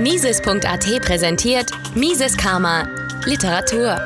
Mises.at 0.00 1.02
präsentiert 1.02 1.70
Mises 1.96 2.36
Karma 2.36 2.88
Literatur. 3.24 3.96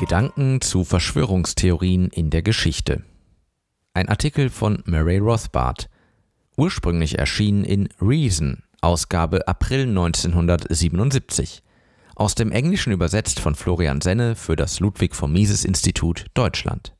Gedanken 0.00 0.60
zu 0.60 0.82
Verschwörungstheorien 0.84 2.08
in 2.08 2.30
der 2.30 2.42
Geschichte. 2.42 3.04
Ein 3.94 4.08
Artikel 4.08 4.50
von 4.50 4.82
Murray 4.86 5.18
Rothbard. 5.18 5.88
Ursprünglich 6.56 7.18
erschienen 7.18 7.62
in 7.62 7.88
Reason, 8.00 8.64
Ausgabe 8.80 9.46
April 9.46 9.82
1977. 9.82 11.62
Aus 12.16 12.34
dem 12.34 12.50
Englischen 12.50 12.92
übersetzt 12.92 13.38
von 13.38 13.54
Florian 13.54 14.00
Senne 14.00 14.34
für 14.34 14.56
das 14.56 14.80
Ludwig 14.80 15.14
von 15.14 15.32
Mises 15.32 15.64
Institut 15.64 16.26
Deutschland. 16.34 16.94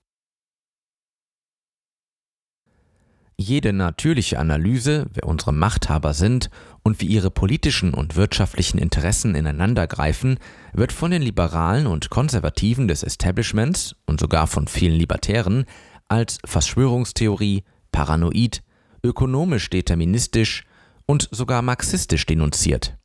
Jede 3.43 3.72
natürliche 3.72 4.38
Analyse, 4.38 5.07
wer 5.14 5.27
unsere 5.27 5.54
Machthaber 5.54 6.12
sind 6.12 6.50
und 6.82 7.00
wie 7.00 7.07
ihre 7.07 7.30
politischen 7.30 7.94
und 7.94 8.14
wirtschaftlichen 8.14 8.76
Interessen 8.76 9.35
ineinandergreifen, 9.35 10.39
wird 10.75 10.93
von 10.93 11.11
den 11.11 11.22
Liberalen 11.22 11.86
und 11.86 12.11
Konservativen 12.11 12.86
des 12.86 13.03
Establishments 13.03 13.96
und 14.04 14.21
sogar 14.21 14.46
von 14.46 14.68
vielen 14.68 14.94
Libertären 14.94 15.64
als 16.07 16.36
Verschwörungstheorie, 16.44 17.64
paranoid, 17.93 18.63
ökonomisch 19.03 19.71
deterministisch 19.71 20.66
und 21.07 21.27
sogar 21.32 21.63
marxistisch 21.63 22.27
denunziert. 22.27 23.00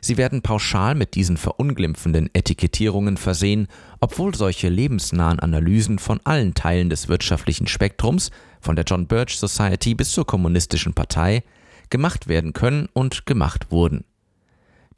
Sie 0.00 0.16
werden 0.16 0.42
pauschal 0.42 0.94
mit 0.94 1.14
diesen 1.14 1.36
verunglimpfenden 1.36 2.30
Etikettierungen 2.32 3.16
versehen, 3.16 3.68
obwohl 4.00 4.34
solche 4.34 4.68
lebensnahen 4.68 5.40
Analysen 5.40 5.98
von 5.98 6.20
allen 6.24 6.54
Teilen 6.54 6.90
des 6.90 7.08
wirtschaftlichen 7.08 7.66
Spektrums, 7.66 8.30
von 8.60 8.76
der 8.76 8.84
John 8.84 9.06
Birch 9.06 9.38
Society 9.38 9.94
bis 9.94 10.12
zur 10.12 10.26
Kommunistischen 10.26 10.94
Partei, 10.94 11.42
gemacht 11.90 12.28
werden 12.28 12.52
können 12.52 12.88
und 12.92 13.26
gemacht 13.26 13.70
wurden. 13.70 14.04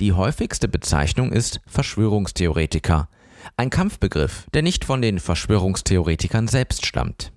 Die 0.00 0.12
häufigste 0.12 0.68
Bezeichnung 0.68 1.32
ist 1.32 1.60
Verschwörungstheoretiker, 1.66 3.08
ein 3.56 3.70
Kampfbegriff, 3.70 4.46
der 4.52 4.62
nicht 4.62 4.84
von 4.84 5.02
den 5.02 5.18
Verschwörungstheoretikern 5.18 6.48
selbst 6.48 6.86
stammt. 6.86 7.32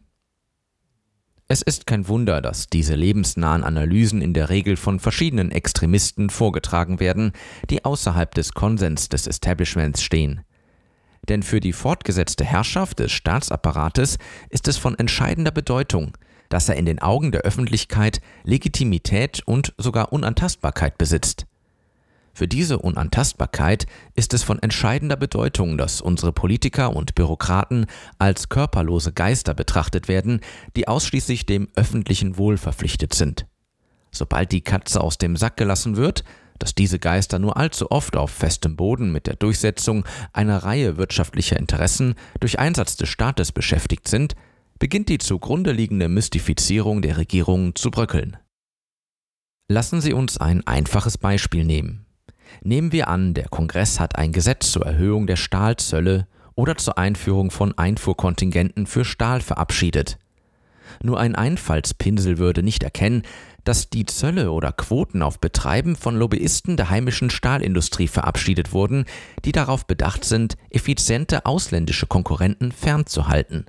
Es 1.52 1.62
ist 1.62 1.86
kein 1.86 2.08
Wunder, 2.08 2.42
dass 2.42 2.68
diese 2.68 2.96
lebensnahen 2.96 3.66
Analysen 3.66 4.22
in 4.22 4.34
der 4.34 4.48
Regel 4.48 4.78
von 4.78 5.02
verschiedenen 5.02 5.52
Extremisten 5.52 6.30
vorgetragen 6.30 7.02
werden, 7.02 7.34
die 7.70 7.84
außerhalb 7.84 8.34
des 8.34 8.54
Konsens 8.54 9.10
des 9.10 9.28
Establishments 9.28 10.02
stehen. 10.02 10.46
Denn 11.28 11.44
für 11.44 11.60
die 11.60 11.74
fortgesetzte 11.74 12.46
Herrschaft 12.46 13.00
des 13.00 13.12
Staatsapparates 13.12 14.18
ist 14.50 14.70
es 14.70 14.78
von 14.78 14.98
entscheidender 14.98 15.52
Bedeutung, 15.52 16.18
dass 16.48 16.70
er 16.70 16.78
in 16.78 16.86
den 16.86 17.00
Augen 17.00 17.34
der 17.34 17.42
Öffentlichkeit 17.42 18.22
Legitimität 18.46 19.44
und 19.46 19.74
sogar 19.78 20.14
Unantastbarkeit 20.14 20.98
besitzt. 20.98 21.48
Für 22.34 22.48
diese 22.48 22.80
Unantastbarkeit 22.80 23.88
ist 24.16 24.34
es 24.34 24.44
von 24.44 24.60
entscheidender 24.60 25.18
Bedeutung, 25.18 25.78
dass 25.78 26.02
unsere 26.02 26.32
Politiker 26.32 26.96
und 26.96 27.14
Bürokraten 27.16 27.86
als 28.20 28.50
körperlose 28.50 29.12
Geister 29.12 29.54
betrachtet 29.54 30.08
werden, 30.08 30.40
die 30.76 30.88
ausschließlich 30.88 31.46
dem 31.46 31.68
öffentlichen 31.76 32.38
Wohl 32.38 32.58
verpflichtet 32.58 33.14
sind. 33.14 33.46
Sobald 34.12 34.52
die 34.52 34.62
Katze 34.62 35.02
aus 35.02 35.18
dem 35.18 35.36
Sack 35.36 35.58
gelassen 35.58 35.98
wird, 35.98 36.24
dass 36.60 36.76
diese 36.76 37.00
Geister 37.00 37.40
nur 37.40 37.58
allzu 37.58 37.90
oft 37.90 38.16
auf 38.16 38.30
festem 38.30 38.76
Boden 38.76 39.12
mit 39.12 39.26
der 39.26 39.36
Durchsetzung 39.36 40.06
einer 40.32 40.60
Reihe 40.64 40.98
wirtschaftlicher 40.98 41.58
Interessen 41.58 42.16
durch 42.40 42.60
Einsatz 42.60 42.96
des 42.98 43.10
Staates 43.10 43.52
beschäftigt 43.52 44.08
sind, 44.08 44.36
beginnt 44.78 45.10
die 45.10 45.18
zugrunde 45.18 45.72
liegende 45.72 46.08
Mystifizierung 46.08 47.02
der 47.02 47.18
Regierung 47.18 47.76
zu 47.76 47.90
bröckeln. 47.90 48.38
Lassen 49.70 50.02
Sie 50.02 50.14
uns 50.14 50.38
ein 50.38 50.66
einfaches 50.68 51.18
Beispiel 51.18 51.64
nehmen. 51.64 52.06
Nehmen 52.64 52.92
wir 52.92 53.08
an, 53.08 53.34
der 53.34 53.48
Kongress 53.50 54.00
hat 54.00 54.18
ein 54.18 54.32
Gesetz 54.32 54.72
zur 54.72 54.86
Erhöhung 54.86 55.28
der 55.28 55.36
Stahlzölle 55.36 56.28
oder 56.56 56.78
zur 56.78 56.98
Einführung 56.98 57.52
von 57.52 57.78
Einfuhrkontingenten 57.78 58.86
für 58.86 59.06
Stahl 59.06 59.42
verabschiedet. 59.42 60.18
Nur 61.02 61.20
ein 61.20 61.36
Einfallspinsel 61.36 62.38
würde 62.38 62.64
nicht 62.64 62.84
erkennen, 62.84 63.24
dass 63.64 63.90
die 63.90 64.06
Zölle 64.06 64.52
oder 64.52 64.72
Quoten 64.72 65.22
auf 65.22 65.40
Betreiben 65.40 65.96
von 65.96 66.16
Lobbyisten 66.16 66.78
der 66.78 66.90
heimischen 66.90 67.30
Stahlindustrie 67.30 68.08
verabschiedet 68.08 68.74
wurden, 68.74 69.06
die 69.46 69.52
darauf 69.52 69.86
bedacht 69.86 70.26
sind, 70.26 70.58
effiziente 70.70 71.46
ausländische 71.46 72.08
Konkurrenten 72.08 72.72
fernzuhalten. 72.72 73.66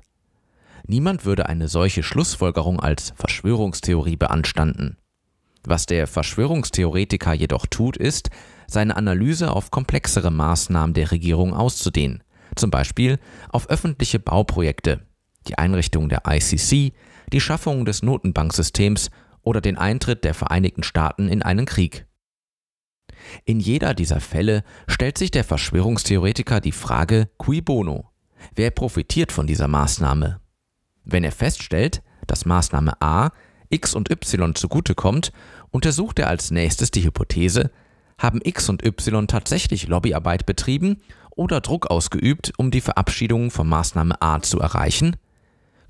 Niemand 0.86 1.24
würde 1.24 1.46
eine 1.46 1.68
solche 1.68 2.02
Schlussfolgerung 2.02 2.80
als 2.80 3.12
Verschwörungstheorie 3.16 4.16
beanstanden. 4.16 4.96
Was 5.64 5.86
der 5.86 6.06
Verschwörungstheoretiker 6.06 7.32
jedoch 7.32 7.66
tut, 7.66 7.96
ist, 7.96 8.30
seine 8.66 8.96
Analyse 8.96 9.52
auf 9.52 9.70
komplexere 9.70 10.30
Maßnahmen 10.30 10.94
der 10.94 11.10
Regierung 11.10 11.54
auszudehnen, 11.54 12.22
zum 12.56 12.70
Beispiel 12.70 13.18
auf 13.50 13.68
öffentliche 13.70 14.18
Bauprojekte, 14.18 15.06
die 15.46 15.58
Einrichtung 15.58 16.08
der 16.08 16.22
ICC, 16.26 16.92
die 17.32 17.40
Schaffung 17.40 17.84
des 17.84 18.02
Notenbanksystems 18.02 19.10
oder 19.42 19.60
den 19.60 19.78
Eintritt 19.78 20.24
der 20.24 20.34
Vereinigten 20.34 20.82
Staaten 20.82 21.28
in 21.28 21.42
einen 21.42 21.66
Krieg. 21.66 22.06
In 23.44 23.60
jeder 23.60 23.94
dieser 23.94 24.20
Fälle 24.20 24.64
stellt 24.88 25.18
sich 25.18 25.30
der 25.30 25.44
Verschwörungstheoretiker 25.44 26.60
die 26.60 26.72
Frage 26.72 27.30
cui 27.38 27.60
bono? 27.60 28.10
Wer 28.54 28.70
profitiert 28.70 29.30
von 29.30 29.46
dieser 29.46 29.68
Maßnahme? 29.68 30.40
Wenn 31.04 31.24
er 31.24 31.32
feststellt, 31.32 32.02
dass 32.26 32.44
Maßnahme 32.44 33.00
A 33.00 33.30
X 33.72 33.94
und 33.94 34.10
Y 34.10 34.54
zugutekommt, 34.54 35.32
untersucht 35.70 36.18
er 36.18 36.28
als 36.28 36.50
nächstes 36.50 36.90
die 36.90 37.04
Hypothese, 37.04 37.70
haben 38.18 38.40
X 38.42 38.68
und 38.68 38.84
Y 38.84 39.26
tatsächlich 39.26 39.88
Lobbyarbeit 39.88 40.46
betrieben 40.46 40.98
oder 41.30 41.60
Druck 41.60 41.90
ausgeübt, 41.90 42.52
um 42.58 42.70
die 42.70 42.80
Verabschiedung 42.80 43.50
von 43.50 43.68
Maßnahme 43.68 44.20
A 44.20 44.40
zu 44.40 44.60
erreichen? 44.60 45.16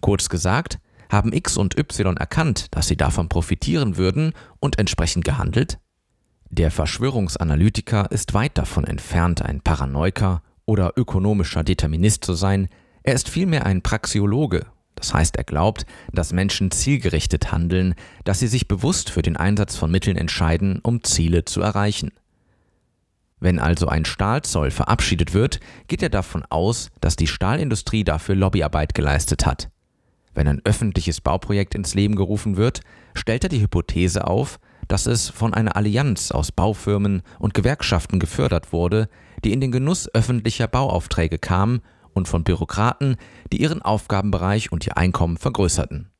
Kurz 0.01 0.29
gesagt, 0.29 0.79
haben 1.11 1.33
X 1.33 1.57
und 1.57 1.77
Y 1.77 2.17
erkannt, 2.17 2.69
dass 2.71 2.89
sie 2.89 2.97
davon 2.97 3.29
profitieren 3.29 3.97
würden 3.97 4.33
und 4.61 4.79
entsprechend 4.79 5.25
gehandelt? 5.25 5.79
Der 6.49 6.71
Verschwörungsanalytiker 6.71 8.11
ist 8.11 8.35
weit 8.35 8.57
davon 8.57 8.85
entfernt, 8.85 9.43
ein 9.43 9.61
Paranoiker 9.61 10.43
oder 10.65 10.93
ökonomischer 10.97 11.65
Determinist 11.65 12.25
zu 12.25 12.35
sein, 12.35 12.69
er 13.03 13.15
ist 13.15 13.29
vielmehr 13.29 13.67
ein 13.67 13.83
Praxiologe 13.83 14.67
das 15.03 15.13
heißt, 15.13 15.37
er 15.37 15.43
glaubt, 15.43 15.85
dass 16.13 16.33
Menschen 16.33 16.71
zielgerichtet 16.71 17.51
handeln, 17.51 17.97
dass 18.23 18.39
sie 18.39 18.47
sich 18.47 18.69
bewusst 18.69 19.11
für 19.11 19.23
den 19.23 19.37
Einsatz 19.37 19.75
von 19.75 19.91
Mitteln 19.91 20.17
entscheiden, 20.17 20.79
um 20.81 21.03
Ziele 21.03 21.45
zu 21.45 21.61
erreichen. 21.61 22.13
Wenn 23.41 23.59
also 23.59 23.89
ein 23.89 24.05
Stahlzoll 24.05 24.71
verabschiedet 24.71 25.35
wird, 25.35 25.59
geht 25.89 26.05
er 26.05 26.09
davon 26.09 26.45
aus, 26.51 26.91
dass 27.01 27.17
die 27.17 27.27
Stahlindustrie 27.27 28.05
dafür 28.05 28.37
Lobbyarbeit 28.37 28.95
geleistet 28.95 29.45
hat. 29.45 29.71
Wenn 30.35 30.47
ein 30.47 30.63
öffentliches 30.65 31.21
Bauprojekt 31.21 31.75
ins 31.75 31.95
Leben 31.95 32.15
gerufen 32.15 32.57
wird, 32.57 32.81
stellt 33.15 33.43
er 33.43 33.51
die 33.51 33.61
Hypothese 33.61 34.29
auf, 34.29 34.61
dass 34.87 35.07
es 35.07 35.29
von 35.29 35.53
einer 35.53 35.75
Allianz 35.75 36.31
aus 36.31 36.53
Baufirmen 36.53 37.23
und 37.41 37.55
Gewerkschaften 37.55 38.21
gefördert 38.21 38.73
wurde, 38.73 39.09
die 39.43 39.53
in 39.53 39.61
den 39.61 39.73
Genuss 39.73 40.09
öffentlicher 40.15 40.69
Bauaufträge 40.69 41.41
kamen 41.41 41.83
und 42.15 42.29
von 42.29 42.45
Bürokraten, 42.45 43.17
die 43.53 43.61
ihren 43.61 43.83
Aufgabenbereich 43.83 44.73
und 44.73 44.87
ihr 44.87 44.97
Einkommen 44.97 45.37
vergrößerten. 45.37 46.13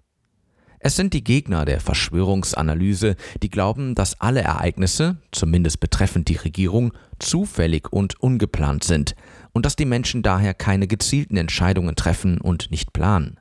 Es 0.85 0.97
sind 0.97 1.15
die 1.15 1.23
Gegner 1.23 1.65
der 1.65 1.79
Verschwörungsanalyse, 1.79 3.15
die 3.41 3.51
glauben, 3.51 3.95
dass 3.95 4.21
alle 4.21 4.41
Ereignisse, 4.41 5.19
zumindest 5.31 5.79
betreffend 5.79 6.29
die 6.29 6.35
Regierung, 6.35 6.93
zufällig 7.21 7.93
und 7.93 8.21
ungeplant 8.21 8.83
sind 8.83 9.15
und 9.53 9.65
dass 9.65 9.77
die 9.77 9.85
Menschen 9.85 10.25
daher 10.25 10.55
keine 10.55 10.89
gezielten 10.89 11.37
Entscheidungen 11.37 11.95
treffen 11.95 12.41
und 12.41 12.73
nicht 12.73 12.93
planen. 12.93 13.39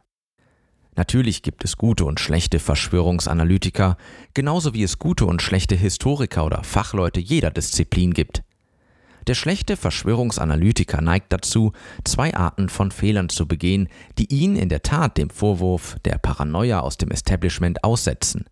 Natürlich 0.95 1.41
gibt 1.41 1.63
es 1.63 1.77
gute 1.77 2.05
und 2.05 2.19
schlechte 2.19 2.59
Verschwörungsanalytiker, 2.59 3.97
genauso 4.35 4.75
wie 4.75 4.83
es 4.83 4.99
gute 4.99 5.25
und 5.25 5.41
schlechte 5.41 5.75
Historiker 5.75 6.45
oder 6.45 6.63
Fachleute 6.63 7.19
jeder 7.19 7.49
Disziplin 7.49 8.13
gibt. 8.13 8.43
Der 9.27 9.35
schlechte 9.35 9.77
Verschwörungsanalytiker 9.77 11.01
neigt 11.01 11.31
dazu, 11.31 11.73
zwei 12.03 12.33
Arten 12.33 12.69
von 12.69 12.91
Fehlern 12.91 13.29
zu 13.29 13.47
begehen, 13.47 13.87
die 14.17 14.33
ihn 14.33 14.55
in 14.55 14.69
der 14.69 14.81
Tat 14.81 15.17
dem 15.17 15.29
Vorwurf 15.29 15.97
der 16.05 16.17
Paranoia 16.17 16.79
aus 16.79 16.97
dem 16.97 17.11
Establishment 17.11 17.83
aussetzen. 17.83 18.45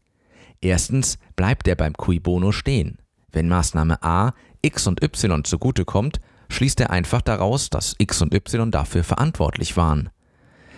Erstens 0.61 1.17
bleibt 1.35 1.67
er 1.67 1.75
beim 1.75 1.93
Cui 1.93 2.19
Bono 2.19 2.51
stehen. 2.51 2.97
Wenn 3.31 3.47
Maßnahme 3.47 4.03
A 4.03 4.33
X 4.61 4.87
und 4.87 5.01
Y 5.01 5.43
zugutekommt, 5.43 6.19
schließt 6.49 6.79
er 6.81 6.89
einfach 6.89 7.21
daraus, 7.21 7.69
dass 7.69 7.95
X 7.97 8.21
und 8.21 8.33
Y 8.33 8.71
dafür 8.71 9.03
verantwortlich 9.03 9.77
waren. 9.77 10.09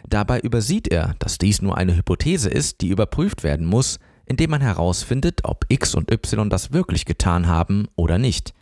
Dabei 0.07 0.39
übersieht 0.39 0.87
er, 0.87 1.15
dass 1.19 1.37
dies 1.37 1.61
nur 1.61 1.77
eine 1.77 1.95
Hypothese 1.95 2.49
ist, 2.49 2.81
die 2.81 2.89
überprüft 2.89 3.43
werden 3.43 3.65
muss, 3.65 3.99
indem 4.25 4.51
man 4.51 4.61
herausfindet, 4.61 5.41
ob 5.43 5.65
X 5.69 5.95
und 5.95 6.11
Y 6.11 6.49
das 6.49 6.71
wirklich 6.71 7.05
getan 7.05 7.47
haben 7.47 7.87
oder 7.95 8.17
nicht. 8.17 8.53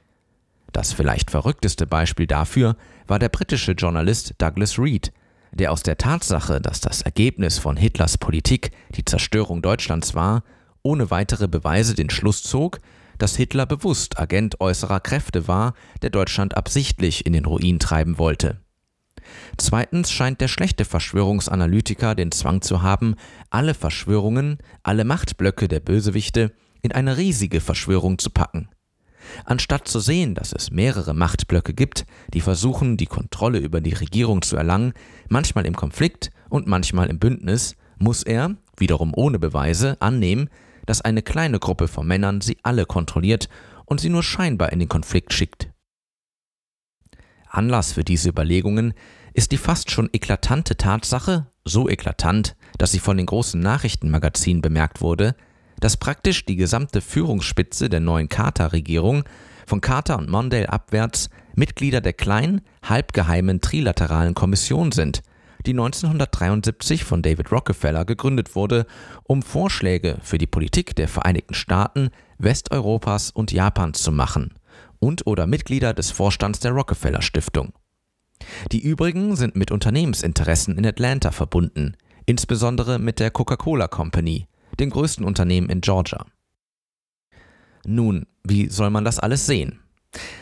Das 0.71 0.93
vielleicht 0.93 1.31
verrückteste 1.31 1.87
Beispiel 1.87 2.27
dafür 2.27 2.75
war 3.07 3.19
der 3.19 3.29
britische 3.29 3.71
Journalist 3.71 4.35
Douglas 4.37 4.77
Reed, 4.77 5.11
der 5.51 5.71
aus 5.71 5.83
der 5.83 5.97
Tatsache, 5.97 6.61
dass 6.61 6.79
das 6.79 7.01
Ergebnis 7.01 7.57
von 7.57 7.75
Hitlers 7.75 8.17
Politik 8.17 8.71
die 8.95 9.05
Zerstörung 9.05 9.61
Deutschlands 9.61 10.13
war, 10.13 10.43
ohne 10.83 11.11
weitere 11.11 11.47
Beweise 11.47 11.95
den 11.95 12.09
Schluss 12.09 12.43
zog, 12.43 12.79
dass 13.17 13.35
Hitler 13.35 13.65
bewusst 13.65 14.19
Agent 14.19 14.61
äußerer 14.61 14.99
Kräfte 14.99 15.47
war, 15.47 15.73
der 16.01 16.09
Deutschland 16.09 16.55
absichtlich 16.55 17.25
in 17.25 17.33
den 17.33 17.45
Ruin 17.45 17.79
treiben 17.79 18.17
wollte. 18.17 18.61
Zweitens 19.57 20.11
scheint 20.11 20.41
der 20.41 20.47
schlechte 20.47 20.85
Verschwörungsanalytiker 20.85 22.15
den 22.15 22.31
Zwang 22.31 22.61
zu 22.61 22.81
haben, 22.81 23.15
alle 23.49 23.73
Verschwörungen, 23.73 24.57
alle 24.83 25.03
Machtblöcke 25.03 25.67
der 25.67 25.81
Bösewichte 25.81 26.53
in 26.81 26.91
eine 26.91 27.17
riesige 27.17 27.59
Verschwörung 27.59 28.17
zu 28.17 28.29
packen. 28.29 28.69
Anstatt 29.45 29.87
zu 29.87 29.99
sehen, 29.99 30.35
dass 30.35 30.53
es 30.53 30.71
mehrere 30.71 31.13
Machtblöcke 31.13 31.73
gibt, 31.73 32.05
die 32.33 32.41
versuchen, 32.41 32.97
die 32.97 33.05
Kontrolle 33.05 33.59
über 33.59 33.81
die 33.81 33.93
Regierung 33.93 34.41
zu 34.41 34.55
erlangen, 34.55 34.93
manchmal 35.27 35.65
im 35.65 35.75
Konflikt 35.75 36.31
und 36.49 36.67
manchmal 36.67 37.09
im 37.09 37.19
Bündnis, 37.19 37.75
muss 37.97 38.23
er, 38.23 38.55
wiederum 38.77 39.13
ohne 39.15 39.39
Beweise, 39.39 39.97
annehmen, 40.01 40.49
dass 40.85 41.01
eine 41.01 41.21
kleine 41.21 41.59
Gruppe 41.59 41.87
von 41.87 42.07
Männern 42.07 42.41
sie 42.41 42.57
alle 42.63 42.85
kontrolliert 42.85 43.49
und 43.85 43.99
sie 43.99 44.09
nur 44.09 44.23
scheinbar 44.23 44.71
in 44.71 44.79
den 44.79 44.89
Konflikt 44.89 45.33
schickt. 45.33 45.69
Anlass 47.47 47.93
für 47.93 48.03
diese 48.03 48.29
Überlegungen 48.29 48.93
ist 49.33 49.51
die 49.51 49.57
fast 49.57 49.91
schon 49.91 50.09
eklatante 50.13 50.77
Tatsache, 50.77 51.47
so 51.65 51.89
eklatant, 51.89 52.55
dass 52.77 52.91
sie 52.91 52.99
von 52.99 53.17
den 53.17 53.25
großen 53.25 53.59
Nachrichtenmagazinen 53.59 54.61
bemerkt 54.61 55.01
wurde, 55.01 55.35
dass 55.79 55.97
praktisch 55.97 56.45
die 56.45 56.55
gesamte 56.55 57.01
Führungsspitze 57.01 57.89
der 57.89 57.99
neuen 57.99 58.29
Carter-Regierung 58.29 59.23
von 59.65 59.81
Carter 59.81 60.17
und 60.17 60.29
Mondale 60.29 60.69
abwärts 60.69 61.29
Mitglieder 61.55 62.01
der 62.01 62.13
kleinen, 62.13 62.61
halbgeheimen 62.83 63.61
Trilateralen 63.61 64.33
Kommission 64.33 64.91
sind, 64.91 65.21
die 65.65 65.71
1973 65.71 67.03
von 67.03 67.21
David 67.21 67.51
Rockefeller 67.51 68.05
gegründet 68.05 68.55
wurde, 68.55 68.85
um 69.23 69.41
Vorschläge 69.41 70.17
für 70.21 70.37
die 70.37 70.47
Politik 70.47 70.95
der 70.95 71.07
Vereinigten 71.07 71.53
Staaten, 71.53 72.09
Westeuropas 72.37 73.31
und 73.31 73.51
Japans 73.51 74.01
zu 74.01 74.11
machen 74.11 74.53
und 74.99 75.27
oder 75.27 75.47
Mitglieder 75.47 75.93
des 75.93 76.11
Vorstands 76.11 76.59
der 76.59 76.71
Rockefeller 76.71 77.21
Stiftung. 77.21 77.73
Die 78.71 78.81
übrigen 78.81 79.35
sind 79.35 79.55
mit 79.55 79.71
Unternehmensinteressen 79.71 80.77
in 80.77 80.85
Atlanta 80.85 81.31
verbunden, 81.31 81.95
insbesondere 82.25 82.99
mit 82.99 83.19
der 83.19 83.31
Coca-Cola 83.31 83.87
Company, 83.87 84.47
dem 84.79 84.89
größten 84.89 85.25
Unternehmen 85.25 85.69
in 85.69 85.81
Georgia. 85.81 86.25
Nun, 87.85 88.25
wie 88.43 88.69
soll 88.69 88.89
man 88.89 89.05
das 89.05 89.19
alles 89.19 89.45
sehen? 89.45 89.79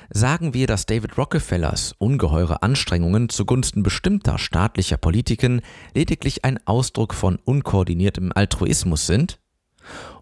Sagen 0.10 0.54
wir, 0.54 0.68
dass 0.68 0.86
David 0.86 1.18
Rockefellers 1.18 1.94
ungeheure 1.98 2.64
Anstrengungen 2.64 3.30
zugunsten 3.30 3.84
bestimmter 3.84 4.38
staatlicher 4.38 4.98
Politiken 4.98 5.62
lediglich 5.94 6.46
ein 6.46 6.60
Ausdruck 6.66 7.14
von 7.14 7.38
unkoordiniertem 7.44 8.32
Altruismus 8.34 9.06
sind? 9.06 9.40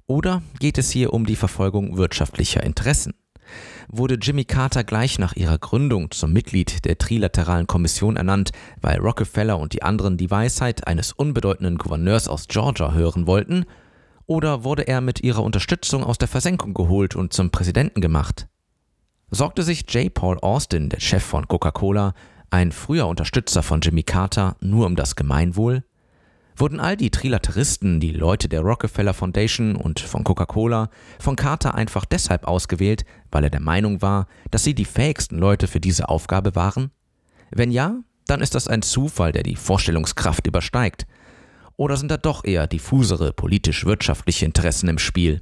Oder 0.08 0.42
geht 0.60 0.78
es 0.78 0.90
hier 0.90 1.14
um 1.14 1.26
die 1.26 1.36
Verfolgung 1.36 1.98
wirtschaftlicher 1.98 2.64
Interessen? 2.64 3.14
wurde 3.88 4.16
Jimmy 4.16 4.46
Carter 4.46 4.84
gleich 4.84 5.20
nach 5.20 5.36
ihrer 5.36 5.58
Gründung 5.58 6.12
zum 6.12 6.34
Mitglied 6.34 6.86
der 6.86 6.98
Trilateralen 6.98 7.68
Kommission 7.68 8.18
ernannt, 8.18 8.52
weil 8.82 9.00
Rockefeller 9.00 9.60
und 9.60 9.74
die 9.74 9.84
anderen 9.84 10.18
die 10.18 10.32
Weisheit 10.32 10.88
eines 10.88 11.12
unbedeutenden 11.12 11.78
Gouverneurs 11.78 12.28
aus 12.28 12.48
Georgia 12.48 12.94
hören 12.94 13.28
wollten, 13.28 13.66
oder 14.28 14.64
wurde 14.64 14.88
er 14.88 15.02
mit 15.02 15.22
ihrer 15.22 15.44
Unterstützung 15.44 16.04
aus 16.04 16.18
der 16.18 16.28
Versenkung 16.28 16.74
geholt 16.74 17.16
und 17.16 17.34
zum 17.34 17.52
Präsidenten 17.52 18.02
gemacht? 18.02 18.48
Sorgte 19.32 19.64
sich 19.64 19.92
J. 19.94 20.14
Paul 20.14 20.40
Austin, 20.40 20.90
der 20.90 21.00
Chef 21.00 21.24
von 21.24 21.48
Coca-Cola, 21.48 22.14
ein 22.50 22.72
früher 22.72 23.08
Unterstützer 23.08 23.64
von 23.64 23.82
Jimmy 23.82 24.04
Carter, 24.04 24.56
nur 24.62 24.86
um 24.86 24.96
das 24.96 25.16
Gemeinwohl? 25.16 25.84
wurden 26.58 26.80
all 26.80 26.96
die 26.96 27.12
Trilateristen, 27.12 28.00
die 28.00 28.12
Leute 28.12 28.48
der 28.48 28.62
Rockefeller 28.62 29.14
Foundation 29.14 29.76
und 29.76 30.00
von 30.00 30.24
Coca-Cola, 30.24 30.90
von 31.20 31.36
Carter 31.36 31.76
einfach 31.76 32.06
deshalb 32.06 32.48
ausgewählt, 32.48 33.06
weil 33.32 33.44
er 33.44 33.50
der 33.50 33.60
Meinung 33.60 34.02
war, 34.02 34.28
dass 34.52 34.64
sie 34.64 34.74
die 34.74 34.86
fähigsten 34.86 35.38
Leute 35.38 35.68
für 35.68 35.80
diese 35.80 36.10
Aufgabe 36.10 36.56
waren? 36.56 36.92
Wenn 37.52 37.72
ja, 37.72 38.00
dann 38.28 38.42
ist 38.42 38.56
das 38.56 38.68
ein 38.68 38.82
Zufall, 38.82 39.32
der 39.32 39.44
die 39.44 39.56
Vorstellungskraft 39.56 40.48
übersteigt. 40.48 41.06
Oder 41.78 41.98
sind 41.98 42.10
da 42.10 42.18
doch 42.18 42.44
eher 42.46 42.68
diffusere 42.68 43.34
politisch-wirtschaftliche 43.34 44.46
Interessen 44.46 44.90
im 44.90 44.98
Spiel? 44.98 45.42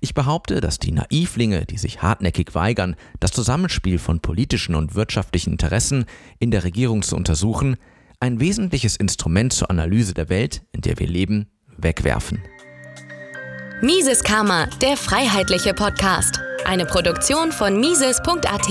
Ich 0.00 0.14
behaupte, 0.14 0.60
dass 0.60 0.78
die 0.78 0.92
Naivlinge, 0.92 1.64
die 1.66 1.78
sich 1.78 2.02
hartnäckig 2.02 2.54
weigern, 2.54 2.96
das 3.20 3.32
Zusammenspiel 3.32 3.98
von 3.98 4.20
politischen 4.20 4.74
und 4.74 4.94
wirtschaftlichen 4.94 5.52
Interessen 5.52 6.04
in 6.38 6.50
der 6.50 6.64
Regierung 6.64 7.02
zu 7.02 7.16
untersuchen, 7.16 7.76
ein 8.20 8.38
wesentliches 8.38 8.96
Instrument 8.96 9.52
zur 9.52 9.70
Analyse 9.70 10.14
der 10.14 10.28
Welt, 10.28 10.62
in 10.72 10.82
der 10.82 10.98
wir 10.98 11.08
leben, 11.08 11.50
wegwerfen. 11.76 12.42
Mises 13.80 14.22
Karma, 14.22 14.66
der 14.80 14.96
freiheitliche 14.96 15.74
Podcast. 15.74 16.38
Eine 16.64 16.86
Produktion 16.86 17.50
von 17.50 17.80
Mises.at. 17.80 18.68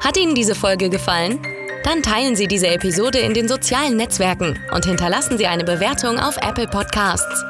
Hat 0.00 0.16
Ihnen 0.16 0.34
diese 0.34 0.54
Folge 0.54 0.88
gefallen? 0.88 1.38
Dann 1.86 2.02
teilen 2.02 2.34
Sie 2.34 2.48
diese 2.48 2.66
Episode 2.66 3.20
in 3.20 3.32
den 3.32 3.46
sozialen 3.46 3.96
Netzwerken 3.96 4.58
und 4.74 4.84
hinterlassen 4.84 5.38
Sie 5.38 5.46
eine 5.46 5.62
Bewertung 5.62 6.18
auf 6.18 6.36
Apple 6.38 6.66
Podcasts. 6.66 7.44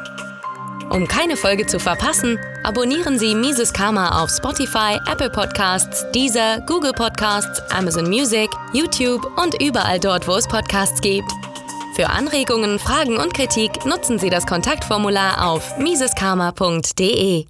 Um 0.91 1.09
keine 1.09 1.39
Folge 1.39 1.67
zu 1.67 1.79
verpassen, 1.79 2.39
abonnieren 2.63 3.19
Sie 3.19 3.35
Mises 3.35 3.73
Karma 3.73 4.23
auf 4.23 4.29
Spotify, 4.29 4.99
Apple 5.11 5.31
Podcasts, 5.31 6.05
Deezer, 6.15 6.61
Google 6.67 6.93
Podcasts, 6.93 7.63
Amazon 7.73 8.11
Music, 8.11 8.51
YouTube 8.75 9.27
und 9.43 9.63
überall 9.63 9.99
dort, 9.99 10.29
wo 10.29 10.35
es 10.35 10.47
Podcasts 10.47 11.01
gibt. 11.01 11.33
Für 11.95 12.11
Anregungen, 12.11 12.79
Fragen 12.79 13.17
und 13.17 13.33
Kritik 13.33 13.87
nutzen 13.87 14.19
Sie 14.19 14.29
das 14.29 14.45
Kontaktformular 14.45 15.47
auf 15.51 15.79
miseskarma.de. 15.79 17.47